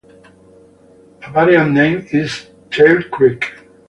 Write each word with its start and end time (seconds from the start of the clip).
A 1.21 1.31
variant 1.31 1.73
name 1.73 2.07
is 2.09 2.47
"Tail 2.71 3.03
Creek". 3.11 3.45